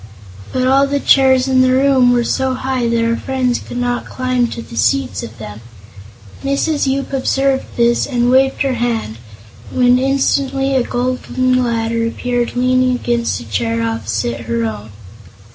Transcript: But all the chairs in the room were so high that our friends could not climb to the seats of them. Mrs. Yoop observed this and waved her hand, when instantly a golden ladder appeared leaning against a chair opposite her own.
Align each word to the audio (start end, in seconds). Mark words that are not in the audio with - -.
But 0.51 0.65
all 0.67 0.87
the 0.87 0.99
chairs 0.99 1.47
in 1.47 1.61
the 1.61 1.71
room 1.73 2.11
were 2.11 2.23
so 2.23 2.55
high 2.55 2.89
that 2.89 3.05
our 3.05 3.15
friends 3.15 3.59
could 3.59 3.77
not 3.77 4.07
climb 4.09 4.47
to 4.47 4.63
the 4.63 4.75
seats 4.75 5.21
of 5.21 5.37
them. 5.37 5.61
Mrs. 6.43 6.87
Yoop 6.87 7.13
observed 7.13 7.65
this 7.77 8.07
and 8.07 8.31
waved 8.31 8.63
her 8.63 8.73
hand, 8.73 9.19
when 9.69 9.99
instantly 9.99 10.75
a 10.75 10.81
golden 10.81 11.63
ladder 11.63 12.03
appeared 12.07 12.55
leaning 12.55 12.95
against 12.95 13.41
a 13.41 13.45
chair 13.47 13.83
opposite 13.83 14.39
her 14.47 14.65
own. 14.65 14.89